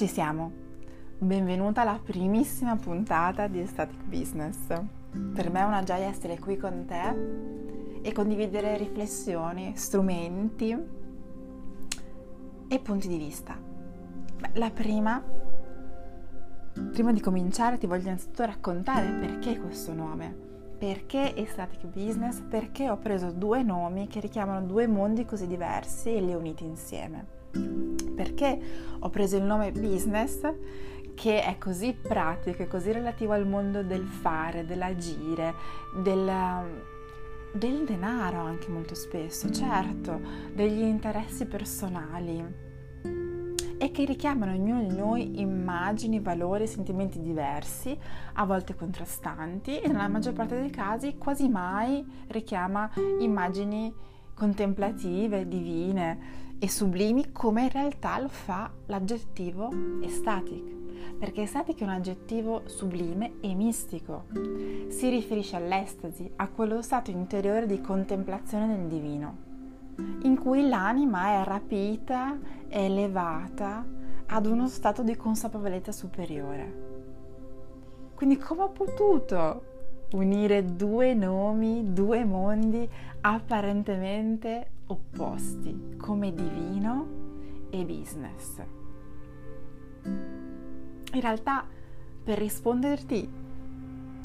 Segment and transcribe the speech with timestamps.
[0.00, 0.50] Ci siamo.
[1.18, 4.56] Benvenuta alla primissima puntata di Static Business.
[5.34, 10.74] Per me è una gioia essere qui con te e condividere riflessioni, strumenti
[12.66, 13.54] e punti di vista.
[14.38, 15.22] Beh, la prima,
[16.92, 20.34] prima di cominciare ti voglio innanzitutto raccontare perché questo nome.
[20.78, 22.40] Perché Ecstatic Business?
[22.40, 26.64] Perché ho preso due nomi che richiamano due mondi così diversi e li ho uniti
[26.64, 28.58] insieme perché
[28.98, 30.40] ho preso il nome business
[31.14, 35.54] che è così pratico e così relativo al mondo del fare, dell'agire,
[35.94, 36.30] del,
[37.52, 40.20] del denaro anche molto spesso, certo,
[40.54, 42.68] degli interessi personali
[43.82, 47.98] e che richiamano ognuno di noi immagini, valori sentimenti diversi,
[48.34, 53.90] a volte contrastanti e nella maggior parte dei casi quasi mai richiama immagini
[54.34, 59.70] contemplative, divine e sublimi come in realtà lo fa l'aggettivo
[60.02, 60.62] estatic,
[61.18, 64.26] perché estatic è un aggettivo sublime e mistico.
[64.88, 69.36] Si riferisce all'estasi, a quello stato interiore di contemplazione del divino,
[70.22, 72.38] in cui l'anima è rapita,
[72.68, 73.82] è elevata
[74.26, 76.88] ad uno stato di consapevolezza superiore.
[78.14, 79.62] Quindi come ho potuto
[80.12, 82.86] unire due nomi, due mondi
[83.22, 88.60] apparentemente opposti come divino e business.
[91.12, 91.64] In realtà,
[92.22, 93.30] per risponderti,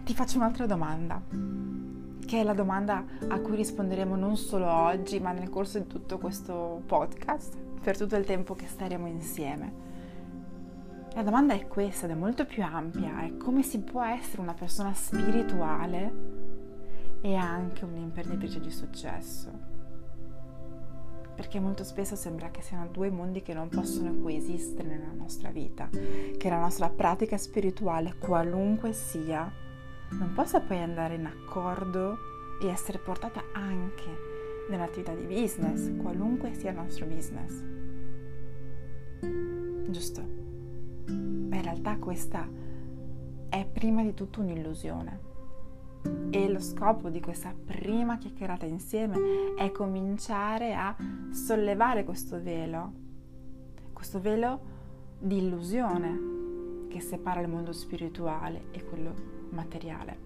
[0.04, 1.22] ti faccio un'altra domanda,
[2.26, 6.18] che è la domanda a cui risponderemo non solo oggi, ma nel corso di tutto
[6.18, 9.84] questo podcast, per tutto il tempo che staremo insieme.
[11.14, 14.54] La domanda è questa ed è molto più ampia, è come si può essere una
[14.54, 16.34] persona spirituale
[17.22, 19.65] e anche un'imprenditrice di successo
[21.36, 25.90] perché molto spesso sembra che siano due mondi che non possono coesistere nella nostra vita,
[25.90, 29.52] che la nostra pratica spirituale, qualunque sia,
[30.12, 32.18] non possa poi andare in accordo
[32.62, 34.34] e essere portata anche
[34.70, 37.64] nell'attività di business, qualunque sia il nostro business.
[39.90, 40.22] Giusto?
[40.22, 42.48] Ma in realtà questa
[43.50, 45.34] è prima di tutto un'illusione
[46.30, 50.96] e lo scopo di questa prima chiacchierata insieme è cominciare a
[51.32, 52.92] sollevare questo velo,
[53.94, 54.60] questo velo
[55.18, 59.14] di illusione che separa il mondo spirituale e quello
[59.50, 60.18] materiale.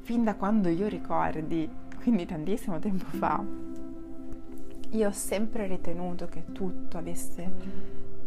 [0.00, 1.68] Fin da quando io ricordi,
[2.02, 3.42] quindi tantissimo tempo fa,
[4.90, 7.50] io ho sempre ritenuto che tutto avesse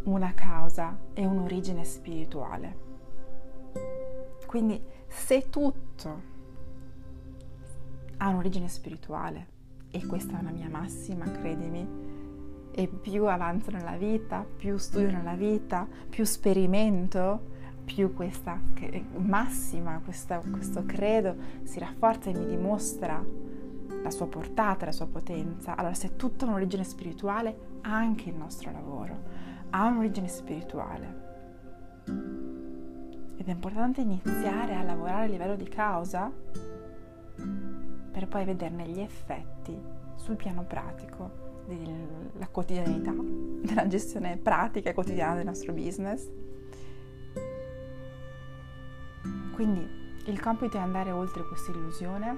[0.04, 2.85] una causa e un'origine spirituale.
[4.56, 6.22] Quindi se tutto
[8.16, 9.48] ha un'origine spirituale,
[9.92, 11.86] e questa è una mia massima, credimi,
[12.72, 17.48] e più avanzo nella vita, più studio nella vita, più sperimento,
[17.84, 18.58] più questa
[19.18, 23.22] massima, questa, questo credo si rafforza e mi dimostra
[24.02, 25.76] la sua portata, la sua potenza.
[25.76, 29.20] Allora, se tutto ha un'origine spirituale, anche il nostro lavoro
[29.72, 31.25] ha un'origine spirituale.
[33.38, 36.32] Ed è importante iniziare a lavorare a livello di causa
[38.12, 39.78] per poi vederne gli effetti
[40.16, 46.30] sul piano pratico della quotidianità, della gestione pratica e quotidiana del nostro business.
[49.54, 49.86] Quindi
[50.28, 52.38] il compito è andare oltre questa illusione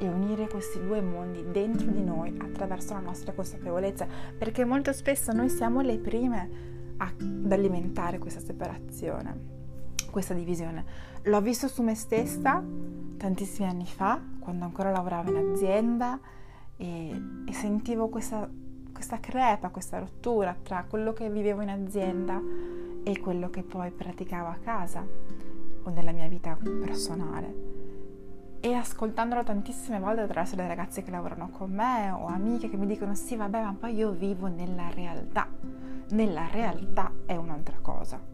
[0.00, 4.06] e unire questi due mondi dentro di noi attraverso la nostra consapevolezza,
[4.36, 9.53] perché molto spesso noi siamo le prime ad alimentare questa separazione
[10.14, 10.84] questa divisione.
[11.22, 12.62] L'ho visto su me stessa
[13.16, 16.20] tantissimi anni fa, quando ancora lavoravo in azienda
[16.76, 18.48] e, e sentivo questa,
[18.92, 22.40] questa crepa, questa rottura tra quello che vivevo in azienda
[23.02, 25.04] e quello che poi praticavo a casa
[25.82, 27.72] o nella mia vita personale.
[28.60, 32.86] E ascoltandolo tantissime volte attraverso le ragazze che lavorano con me o amiche che mi
[32.86, 35.48] dicono sì vabbè ma poi io vivo nella realtà,
[36.10, 38.33] nella realtà è un'altra cosa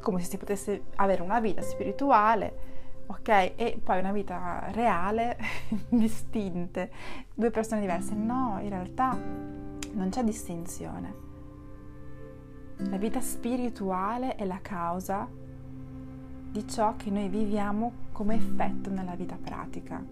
[0.00, 3.28] come se si potesse avere una vita spirituale, ok?
[3.28, 5.36] E poi una vita reale,
[5.88, 6.90] distinte,
[7.34, 8.14] due persone diverse.
[8.14, 9.16] No, in realtà
[9.92, 11.26] non c'è distinzione.
[12.76, 15.28] La vita spirituale è la causa
[16.50, 20.02] di ciò che noi viviamo come effetto nella vita pratica.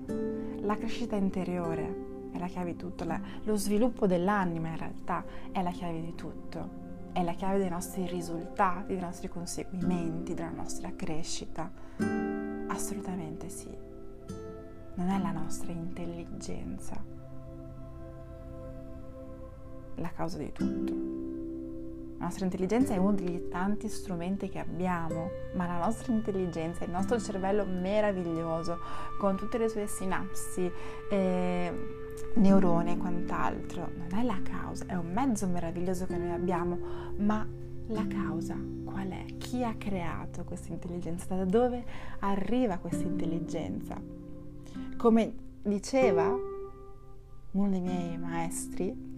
[0.60, 5.62] La crescita interiore è la chiave di tutto, la, lo sviluppo dell'anima in realtà è
[5.62, 6.85] la chiave di tutto
[7.16, 11.70] è la chiave dei nostri risultati, dei nostri conseguimenti, della nostra crescita.
[12.66, 13.74] Assolutamente sì.
[14.96, 17.02] Non è la nostra intelligenza
[19.94, 20.92] la causa di tutto.
[22.18, 26.90] La nostra intelligenza è uno degli tanti strumenti che abbiamo, ma la nostra intelligenza, il
[26.90, 28.78] nostro cervello meraviglioso,
[29.18, 30.70] con tutte le sue sinapsi,
[31.10, 32.04] eh,
[32.34, 36.78] neuroni e quant'altro, non è la causa, è un mezzo meraviglioso che noi abbiamo,
[37.18, 37.46] ma
[37.88, 39.24] la causa qual è?
[39.38, 41.34] Chi ha creato questa intelligenza?
[41.34, 41.84] Da dove
[42.20, 44.00] arriva questa intelligenza?
[44.96, 46.34] Come diceva
[47.52, 49.14] uno dei miei maestri,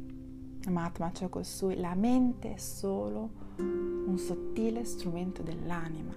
[0.68, 6.12] Mahatma Chokosui, la mente è solo un sottile strumento dell'anima,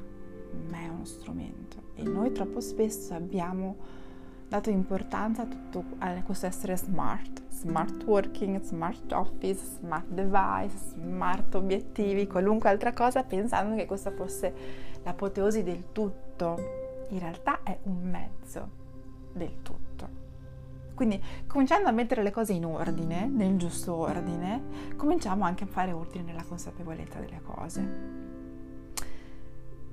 [0.69, 1.77] ma è uno strumento.
[1.95, 3.75] E noi troppo spesso abbiamo
[4.51, 11.55] dato importanza a tutto a questo essere smart, smart working, smart office, smart device, smart
[11.55, 14.53] obiettivi, qualunque altra cosa, pensando che questa fosse
[15.03, 16.57] l'apoteosi del tutto.
[17.11, 18.69] In realtà è un mezzo
[19.31, 20.09] del tutto.
[20.95, 25.93] Quindi cominciando a mettere le cose in ordine, nel giusto ordine, cominciamo anche a fare
[25.93, 27.89] ordine nella consapevolezza delle cose.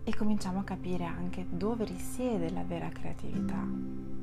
[0.03, 4.18] E cominciamo a capire anche dove risiede la vera creatività.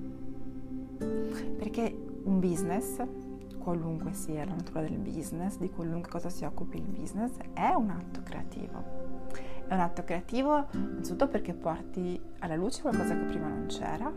[0.97, 3.01] Perché un business,
[3.57, 7.89] qualunque sia la natura del business, di qualunque cosa si occupi il business, è un
[7.89, 8.83] atto creativo.
[9.67, 14.11] È un atto creativo innanzitutto perché porti alla luce qualcosa che prima non c'era,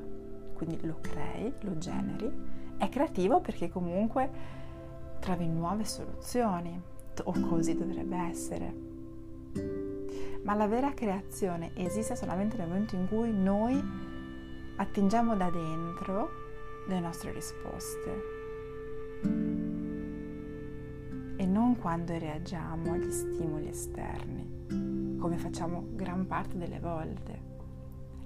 [0.54, 2.30] quindi lo crei, lo generi,
[2.76, 4.30] è creativo perché comunque
[5.20, 6.80] trovi nuove soluzioni,
[7.24, 8.86] o così dovrebbe essere.
[10.42, 13.82] Ma la vera creazione esiste solamente nel momento in cui noi
[14.76, 16.46] attingiamo da dentro
[16.88, 18.36] le nostre risposte.
[21.36, 27.46] E non quando reagiamo agli stimoli esterni, come facciamo gran parte delle volte.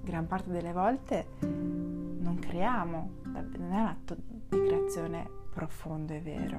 [0.01, 6.57] Gran parte delle volte non creiamo, non è un atto di creazione profondo e vero,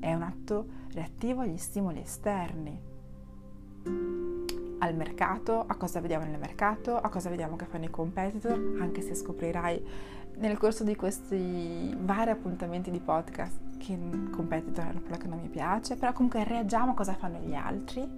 [0.00, 2.80] è un atto reattivo agli stimoli esterni,
[4.82, 9.00] al mercato, a cosa vediamo nel mercato, a cosa vediamo che fanno i competitor, anche
[9.00, 9.86] se scoprirai
[10.42, 13.96] nel corso di questi vari appuntamenti di podcast che
[14.30, 17.54] competitor è una parola che non mi piace, però comunque reagiamo a cosa fanno gli
[17.54, 18.08] altri,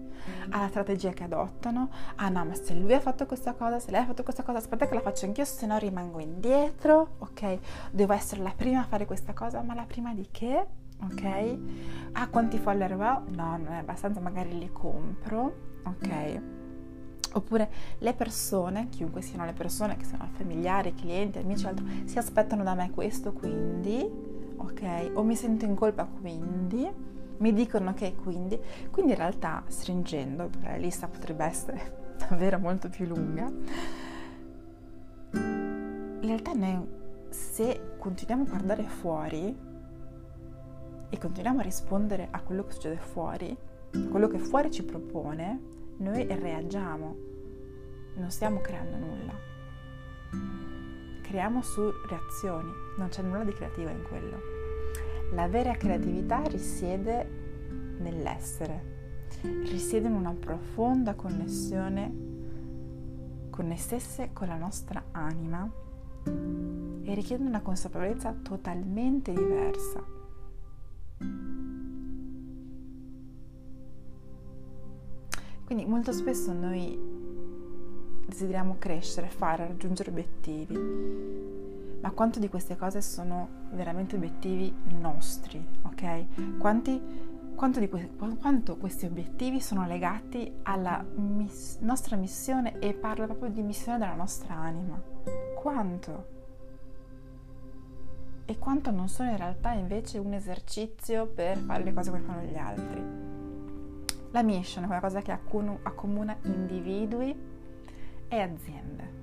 [0.51, 4.01] alla strategia che adottano, ah no ma se lui ha fatto questa cosa, se lei
[4.01, 7.59] ha fatto questa cosa, aspetta che la faccio anch'io, se no rimango indietro, ok?
[7.91, 10.67] Devo essere la prima a fare questa cosa, ma la prima di che?
[11.03, 11.59] Ok?
[12.13, 13.23] Ah quanti follower ho?
[13.35, 16.64] No, non è abbastanza, magari li compro, ok?
[17.37, 22.63] Oppure le persone, chiunque siano le persone, che siano familiari, clienti, amici, altro, si aspettano
[22.63, 24.09] da me questo, quindi,
[24.57, 25.11] ok?
[25.15, 26.89] O mi sento in colpa, quindi,
[27.39, 28.59] mi dicono che quindi,
[28.91, 33.51] quindi in realtà stringendo, la lista potrebbe essere davvero molto più lunga,
[35.33, 36.87] in realtà noi
[37.31, 39.57] se continuiamo a guardare fuori
[41.11, 43.57] e continuiamo a rispondere a quello che succede fuori,
[43.93, 45.61] a quello che fuori ci propone,
[45.99, 47.17] noi reagiamo,
[48.15, 49.33] non stiamo creando nulla.
[51.23, 54.41] Creiamo su reazioni, non c'è nulla di creativo in quello.
[55.33, 58.93] La vera creatività risiede nell'essere,
[59.43, 62.23] risiede in una profonda connessione
[63.51, 65.69] con noi stesse, con la nostra anima
[66.27, 70.24] e richiede una consapevolezza totalmente diversa.
[75.65, 76.99] Quindi molto spesso noi
[78.27, 80.77] desideriamo crescere, fare, raggiungere obiettivi,
[82.01, 86.59] ma quanto di queste cose sono veramente obiettivi nostri, ok?
[86.59, 87.01] Quanti,
[87.55, 93.63] quanto, que- quanto questi obiettivi sono legati alla miss- nostra missione e parlo proprio di
[93.63, 95.01] missione della nostra anima?
[95.55, 96.33] Quanto?
[98.47, 102.43] E quanto non sono in realtà invece un esercizio per fare le cose come fanno
[102.43, 103.34] gli altri?
[104.35, 107.33] La mission è qualcosa che accomuna individui
[108.27, 109.23] e aziende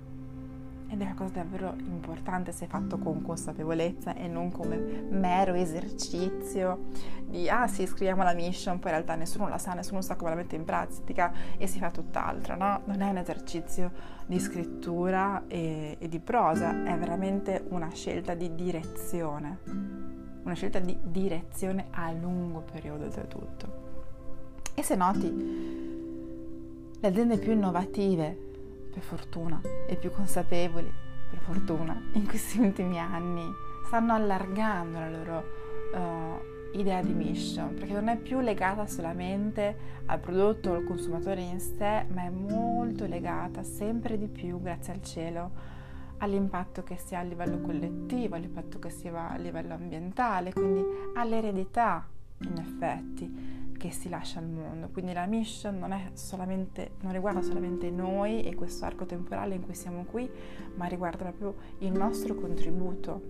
[0.87, 6.91] ed è qualcosa davvero importante se fatto con consapevolezza e non come mero esercizio
[7.25, 10.29] di ah sì scriviamo la mission poi in realtà nessuno la sa, nessuno sa come
[10.29, 12.83] la mette in pratica e si fa tutt'altro, no?
[12.85, 13.91] Non è un esercizio
[14.25, 19.59] di scrittura e, e di prosa, è veramente una scelta di direzione,
[20.43, 23.90] una scelta di direzione a lungo periodo oltretutto.
[24.73, 25.29] E se noti,
[26.99, 28.37] le aziende più innovative,
[28.91, 30.91] per fortuna, e più consapevoli,
[31.29, 33.43] per fortuna, in questi ultimi anni,
[33.85, 35.43] stanno allargando la loro
[35.93, 41.41] uh, idea di mission, perché non è più legata solamente al prodotto o al consumatore
[41.41, 45.51] in sé, ma è molto legata sempre di più, grazie al cielo,
[46.19, 50.83] all'impatto che si ha a livello collettivo, all'impatto che si ha a livello ambientale, quindi
[51.15, 52.07] all'eredità
[52.43, 53.50] in effetti
[53.81, 54.89] che si lascia al mondo.
[54.89, 60.03] Quindi la mission non, non riguarda solamente noi e questo arco temporale in cui siamo
[60.03, 60.29] qui,
[60.75, 63.21] ma riguarda proprio il nostro contributo,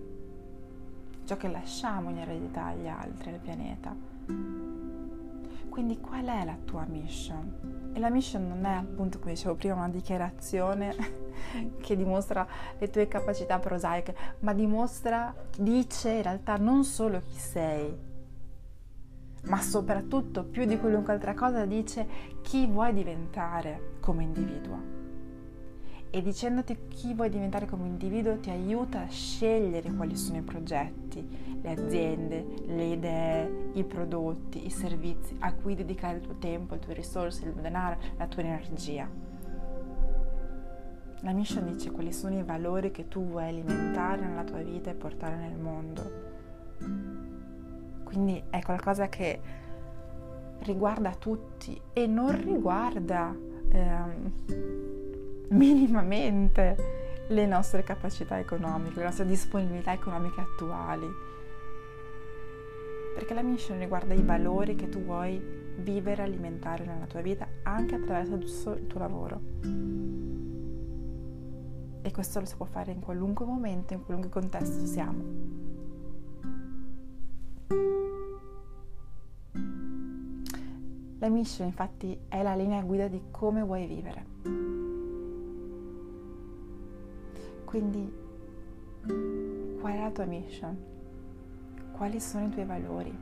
[1.24, 3.96] ciò che lasciamo in eredità agli altri, al pianeta.
[5.70, 7.90] Quindi qual è la tua mission?
[7.94, 10.94] E la mission non è appunto, come dicevo prima, una dichiarazione
[11.80, 12.46] che dimostra
[12.78, 18.10] le tue capacità prosaiche, ma dimostra, dice in realtà non solo chi sei,
[19.44, 22.06] ma soprattutto più di qualunque altra cosa dice
[22.42, 25.00] chi vuoi diventare come individuo.
[26.14, 31.26] E dicendoti chi vuoi diventare come individuo ti aiuta a scegliere quali sono i progetti,
[31.62, 36.80] le aziende, le idee, i prodotti, i servizi a cui dedicare il tuo tempo, le
[36.80, 39.08] tue risorse, il tuo denaro, la tua energia.
[41.20, 44.94] La mission dice quali sono i valori che tu vuoi alimentare nella tua vita e
[44.94, 47.11] portare nel mondo
[48.12, 49.40] quindi è qualcosa che
[50.60, 53.34] riguarda tutti e non riguarda
[53.70, 54.32] ehm,
[55.48, 61.06] minimamente le nostre capacità economiche, le nostre disponibilità economiche attuali.
[63.14, 65.40] Perché la mission riguarda i valori che tu vuoi
[65.78, 69.40] vivere e alimentare nella tua vita anche attraverso il tuo lavoro.
[72.02, 75.61] E questo lo si può fare in qualunque momento, in qualunque contesto siamo.
[81.22, 84.26] La mission infatti è la linea guida di come vuoi vivere.
[87.64, 88.12] Quindi,
[89.78, 90.76] qual è la tua mission?
[91.92, 93.16] Quali sono i tuoi valori?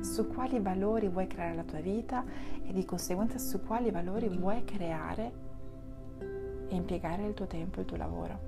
[0.00, 2.24] Su quali valori vuoi creare la tua vita
[2.66, 5.32] e di conseguenza su quali valori vuoi creare
[6.66, 8.38] e impiegare il tuo tempo, il tuo lavoro?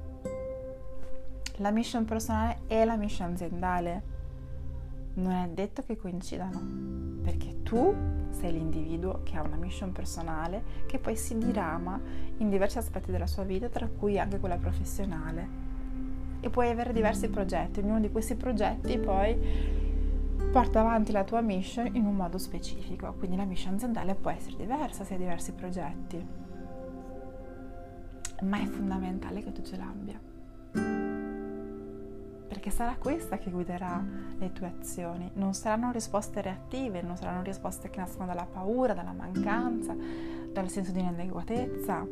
[1.58, 4.14] La mission personale e la mission aziendale
[5.14, 7.92] non è detto che coincidano, perché tu
[8.30, 12.00] sei l'individuo che ha una mission personale che poi si dirama
[12.36, 15.64] in diversi aspetti della sua vita, tra cui anche quella professionale.
[16.38, 19.36] E puoi avere diversi progetti, ognuno di questi progetti poi
[20.52, 24.56] porta avanti la tua mission in un modo specifico, quindi la mission aziendale può essere
[24.56, 26.24] diversa se hai diversi progetti,
[28.42, 30.35] ma è fondamentale che tu ce l'abbia
[32.66, 34.04] perché sarà questa che guiderà
[34.38, 35.30] le tue azioni.
[35.34, 39.94] Non saranno risposte reattive, non saranno risposte che nascono dalla paura, dalla mancanza,
[40.52, 42.06] dal senso di inadeguatezza,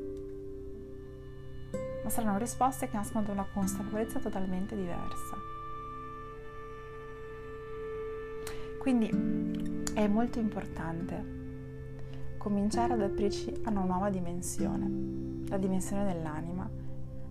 [2.05, 5.37] ma saranno risposte che nascono da una consapevolezza totalmente diversa.
[8.79, 11.33] Quindi è molto importante
[12.39, 16.71] cominciare ad aprirci a una nuova dimensione, la dimensione dell'anima,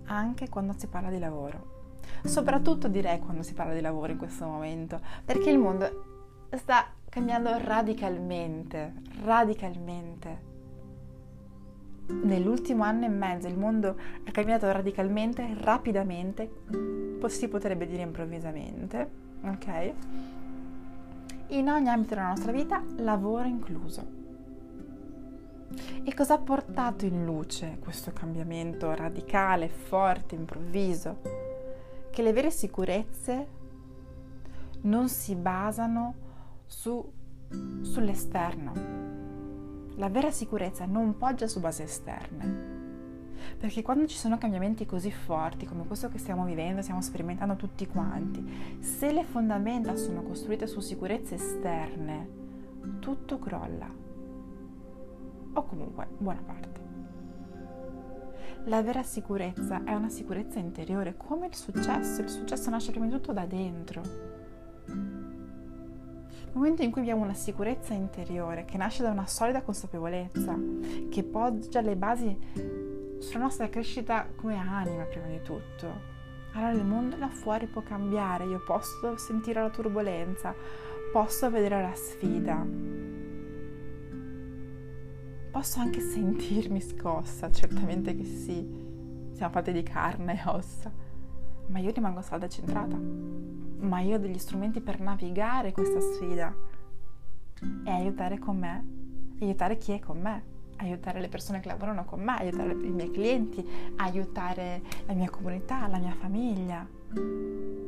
[0.07, 1.82] anche quando si parla di lavoro
[2.23, 7.57] soprattutto direi quando si parla di lavoro in questo momento, perché il mondo sta cambiando
[7.57, 8.93] radicalmente,
[9.23, 10.51] radicalmente.
[12.05, 16.49] Nell'ultimo anno e mezzo il mondo è cambiato radicalmente, rapidamente,
[17.27, 19.09] si potrebbe dire improvvisamente,
[19.43, 19.93] ok?
[21.49, 24.21] In ogni ambito della nostra vita, lavoro incluso.
[26.03, 31.42] E cosa ha portato in luce questo cambiamento radicale, forte, improvviso?
[32.13, 33.47] Che le vere sicurezze
[34.81, 36.13] non si basano
[36.67, 37.03] su,
[37.81, 38.73] sull'esterno.
[39.95, 42.71] La vera sicurezza non poggia su basi esterne.
[43.57, 47.87] Perché quando ci sono cambiamenti così forti come questo che stiamo vivendo, stiamo sperimentando tutti
[47.87, 52.29] quanti, se le fondamenta sono costruite su sicurezze esterne,
[52.99, 53.89] tutto crolla.
[55.53, 56.82] O comunque buona parte.
[58.65, 62.21] La vera sicurezza è una sicurezza interiore, come il successo.
[62.21, 64.01] Il successo nasce prima di tutto da dentro.
[64.85, 70.57] Nel momento in cui abbiamo una sicurezza interiore che nasce da una solida consapevolezza,
[71.09, 72.37] che poggia le basi
[73.19, 76.11] sulla nostra crescita come anima prima di tutto,
[76.53, 80.53] allora il mondo da fuori può cambiare, io posso sentire la turbolenza,
[81.11, 82.63] posso vedere la sfida,
[85.53, 88.67] posso anche sentirmi scossa, certamente che sì,
[89.33, 90.91] siamo fatti di carne e ossa,
[91.67, 96.53] ma io rimango salda e centrata, ma io ho degli strumenti per navigare questa sfida.
[97.85, 98.85] E aiutare con me,
[99.41, 100.43] aiutare chi è con me,
[100.77, 103.65] aiutare le persone che lavorano con me, aiutare i miei clienti,
[103.97, 106.85] aiutare la mia comunità, la mia famiglia,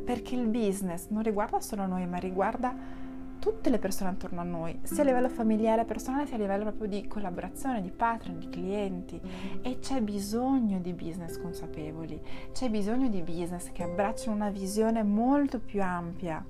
[0.06, 3.04] perché il business non riguarda solo noi, ma riguarda
[3.46, 6.88] tutte le persone attorno a noi, sia a livello familiare, personale, sia a livello proprio
[6.88, 9.22] di collaborazione, di partner, di clienti.
[9.62, 12.20] E c'è bisogno di business consapevoli,
[12.54, 16.44] c'è bisogno di business che abbracciano una visione molto più ampia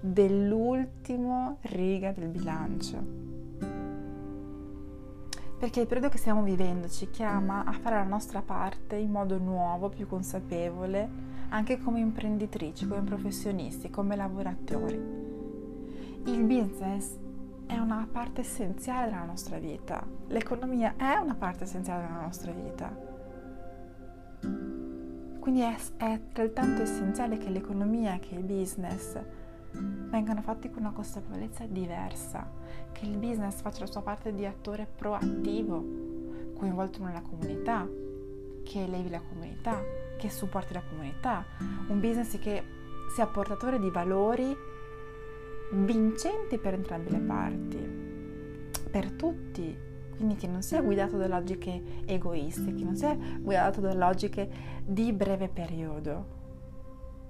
[0.00, 3.04] dell'ultimo riga del bilancio.
[5.58, 9.36] Perché il periodo che stiamo vivendo ci chiama a fare la nostra parte in modo
[9.36, 11.06] nuovo, più consapevole,
[11.50, 15.25] anche come imprenditrici, come professionisti, come lavoratori.
[16.26, 17.16] Il business
[17.66, 22.88] è una parte essenziale della nostra vita, l'economia è una parte essenziale della nostra vita.
[25.38, 29.16] Quindi è, è altrettanto essenziale che l'economia, che il business
[29.70, 32.50] vengano fatti con una consapevolezza diversa,
[32.90, 35.84] che il business faccia la sua parte di attore proattivo,
[36.56, 37.88] coinvolto nella comunità,
[38.64, 39.80] che levi la comunità,
[40.18, 41.44] che supporti la comunità,
[41.86, 42.64] un business che
[43.14, 44.74] sia portatore di valori
[45.72, 47.78] vincenti per entrambe le parti,
[48.90, 49.76] per tutti,
[50.16, 54.48] quindi che non sia guidato da logiche egoiste, che non sia guidato da logiche
[54.84, 56.34] di breve periodo,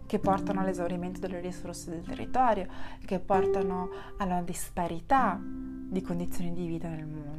[0.06, 2.66] che portano all'esaurimento delle risorse del territorio,
[3.04, 7.35] che portano alla disparità di condizioni di vita nel mondo.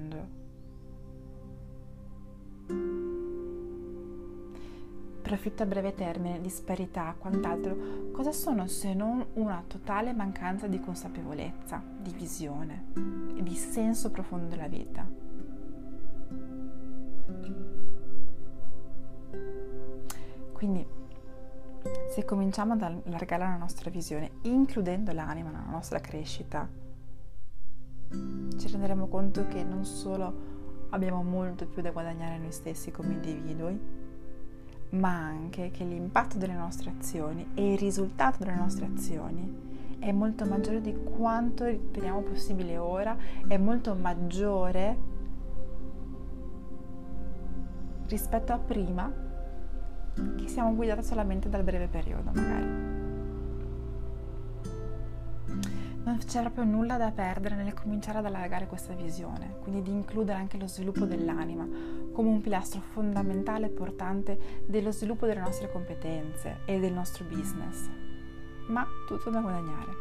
[5.27, 11.83] Profitto a breve termine, disparità, quant'altro, cosa sono se non una totale mancanza di consapevolezza,
[11.99, 12.93] di visione
[13.35, 15.05] e di senso profondo della vita?
[20.53, 20.87] Quindi
[22.09, 26.69] se cominciamo ad allargare la nostra visione, includendo l'anima nella nostra crescita,
[28.09, 33.96] ci renderemo conto che non solo abbiamo molto più da guadagnare noi stessi come individui,
[34.89, 39.65] ma anche che l'impatto delle nostre azioni e il risultato delle nostre azioni
[39.99, 43.17] è molto maggiore di quanto riteniamo possibile ora,
[43.47, 45.15] è molto maggiore
[48.07, 49.11] rispetto a prima
[50.37, 52.96] che siamo guidati solamente dal breve periodo magari.
[56.07, 60.39] Non c'è proprio nulla da perdere nel cominciare ad allargare questa visione, quindi di includere
[60.39, 61.67] anche lo sviluppo dell'anima
[62.13, 67.89] come un pilastro fondamentale e portante dello sviluppo delle nostre competenze e del nostro business.
[68.69, 69.91] Ma tutto da guadagnare.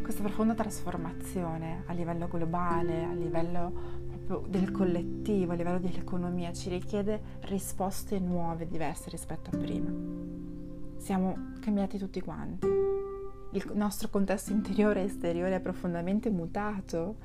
[0.00, 3.72] Questa profonda trasformazione a livello globale, a livello
[4.24, 10.51] proprio del collettivo, a livello dell'economia, ci richiede risposte nuove, diverse rispetto a prima.
[11.02, 12.64] Siamo cambiati tutti quanti.
[12.64, 17.16] Il nostro contesto interiore e esteriore è profondamente mutato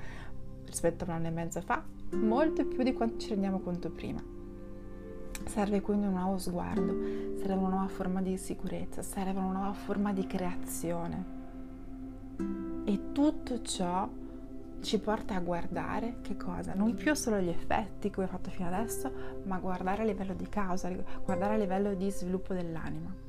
[0.65, 4.19] rispetto a un anno e mezzo fa, molto più di quanto ci rendiamo conto prima.
[5.45, 6.91] Serve quindi un nuovo sguardo,
[7.37, 11.25] serve una nuova forma di sicurezza, serve una nuova forma di creazione.
[12.83, 14.09] E tutto ciò
[14.81, 16.73] ci porta a guardare che cosa?
[16.73, 19.11] Non più solo gli effetti come ho fatto fino adesso,
[19.43, 20.91] ma guardare a livello di causa,
[21.23, 23.25] guardare a livello di sviluppo dell'anima.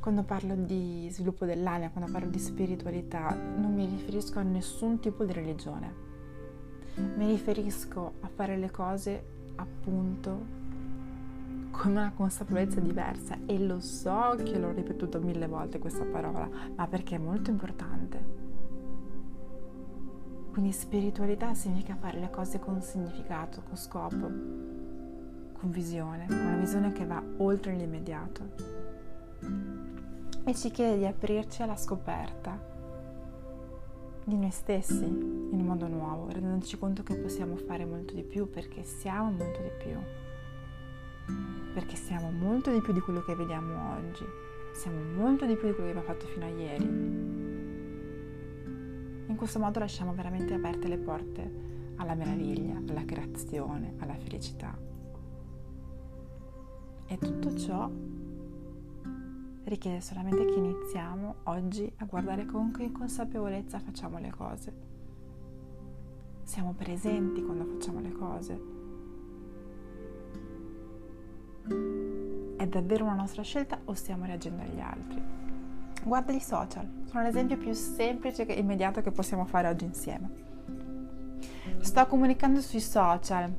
[0.00, 5.24] Quando parlo di sviluppo dell'anima, quando parlo di spiritualità, non mi riferisco a nessun tipo
[5.24, 6.06] di religione.
[7.16, 9.24] Mi riferisco a fare le cose
[9.56, 10.56] appunto
[11.70, 16.86] con una consapevolezza diversa e lo so che l'ho ripetuto mille volte questa parola, ma
[16.86, 18.48] perché è molto importante
[20.58, 27.06] quindi spiritualità significa fare le cose con significato, con scopo, con visione, una visione che
[27.06, 28.42] va oltre l'immediato.
[30.48, 32.58] E ci chiede di aprirci alla scoperta
[34.24, 38.48] di noi stessi in un modo nuovo, rendendoci conto che possiamo fare molto di più
[38.48, 39.98] perché siamo molto di più.
[41.74, 44.24] Perché siamo molto di più di quello che vediamo oggi,
[44.72, 47.36] siamo molto di più di quello che abbiamo fatto fino a ieri
[49.26, 54.74] in questo modo lasciamo veramente aperte le porte alla meraviglia, alla creazione, alla felicità.
[57.06, 57.90] E tutto ciò
[59.68, 64.72] richiede solamente che iniziamo oggi a guardare con che consapevolezza facciamo le cose.
[66.42, 68.60] Siamo presenti quando facciamo le cose.
[72.56, 75.22] È davvero una nostra scelta o stiamo reagendo agli altri?
[76.02, 80.46] Guarda i social, sono l'esempio più semplice e immediato che possiamo fare oggi insieme.
[81.80, 83.52] Sto comunicando sui social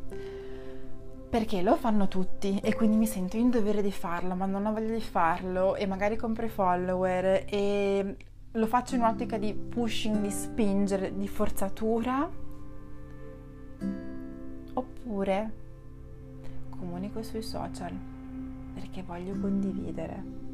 [1.30, 4.74] perché lo fanno tutti e quindi mi sento in dovere di farlo, ma non ho
[4.74, 8.18] voglia di farlo e magari compro i follower e
[8.52, 12.30] lo faccio in un'ottica di pushing, di spingere, di forzatura.
[14.74, 15.52] Oppure
[16.70, 17.94] comunico sui social
[18.74, 20.48] perché voglio condividere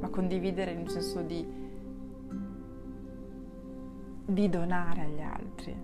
[0.00, 1.46] ma condividere nel senso di,
[4.24, 5.76] di donare agli altri.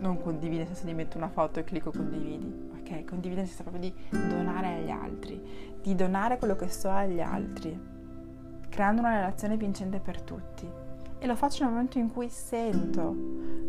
[0.00, 2.88] Non condividere nel senso di mettere una foto e clicco condividi, ok?
[2.88, 3.04] ok?
[3.04, 5.40] Condividere si proprio di donare agli altri,
[5.80, 7.78] di donare quello che so agli altri,
[8.68, 10.68] creando una relazione vincente per tutti.
[11.18, 13.14] E lo faccio nel momento in cui sento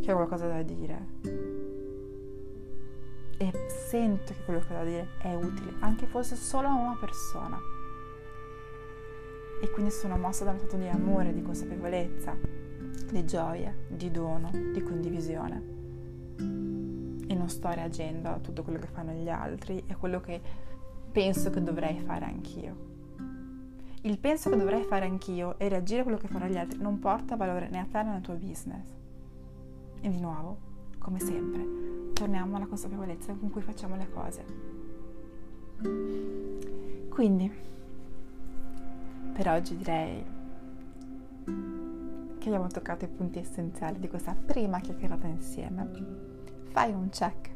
[0.02, 1.08] che ho qualcosa da dire.
[3.38, 3.52] E
[3.88, 7.58] sento che quello che ho da dire è utile, anche fosse solo a una persona.
[9.62, 12.36] E quindi sono mossa da uno stato di amore, di consapevolezza,
[13.12, 15.79] di gioia, di dono, di condivisione
[16.40, 20.42] e non sto reagendo a tutto quello che fanno gli altri e a quello che
[21.12, 22.88] penso che dovrei fare anch'io.
[24.02, 27.00] Il penso che dovrei fare anch'io e reagire a quello che fanno gli altri non
[27.00, 28.88] porta valore né a te né al tuo business.
[30.00, 30.58] E di nuovo,
[31.00, 34.46] come sempre, torniamo alla consapevolezza con cui facciamo le cose.
[37.10, 37.52] Quindi,
[39.34, 40.24] per oggi direi
[42.38, 45.82] che abbiamo toccato i punti essenziali di questa prima chiacchierata insieme
[46.70, 47.50] fai un check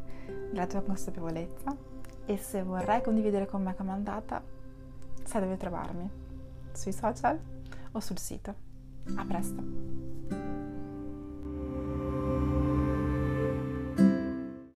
[0.52, 1.76] della tua consapevolezza
[2.26, 4.41] e se vorrai condividere con me come è andata,
[5.23, 6.10] sai dove trovarmi,
[6.71, 7.39] sui social
[7.91, 8.56] o sul sito.
[9.15, 10.12] A presto!